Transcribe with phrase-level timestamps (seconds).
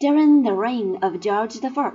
[0.00, 1.92] During the reign of George I.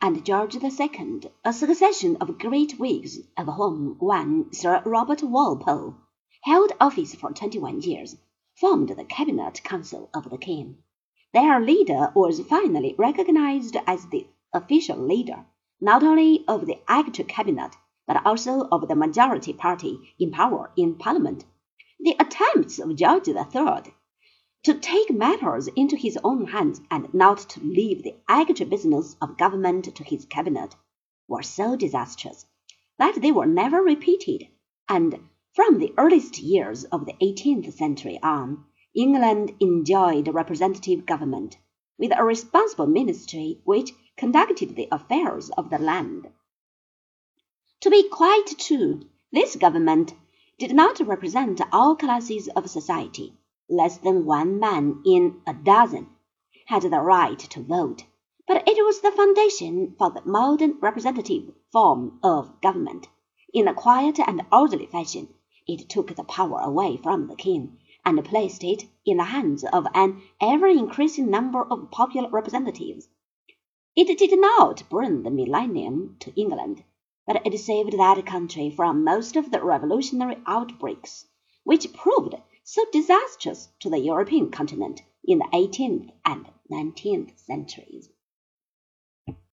[0.00, 1.22] and George II.
[1.44, 5.96] a succession of great Whigs, of whom one, Sir Robert Walpole,
[6.42, 8.14] held office for twenty one years,
[8.54, 10.76] formed the Cabinet Council of the King.
[11.34, 15.44] Their leader was finally recognized as the official leader,
[15.80, 17.72] not only of the actual Cabinet,
[18.06, 21.44] but also of the majority party in power in Parliament.
[21.98, 23.94] The attempts of George III
[24.64, 29.38] to take matters into his own hands and not to leave the actual business of
[29.38, 30.74] government to his cabinet
[31.28, 32.44] were so disastrous
[32.98, 34.48] that they were never repeated,
[34.88, 35.16] and
[35.54, 41.56] from the earliest years of the eighteenth century on, England enjoyed representative government,
[41.96, 46.28] with a responsible ministry which conducted the affairs of the land.
[47.82, 50.14] To be quite true, this government
[50.58, 53.34] did not represent all classes of society
[53.70, 56.08] less than one man in a dozen
[56.66, 58.04] had the right to vote,
[58.46, 63.08] but it was the foundation for the modern representative form of government.
[63.52, 65.34] In a quiet and orderly fashion,
[65.66, 69.86] it took the power away from the king and placed it in the hands of
[69.94, 73.08] an ever increasing number of popular representatives.
[73.94, 76.84] It did not bring the millennium to England,
[77.26, 81.26] but it saved that country from most of the revolutionary outbreaks
[81.64, 82.34] which proved
[82.70, 88.10] so disastrous to the European continent in the eighteenth and nineteenth centuries.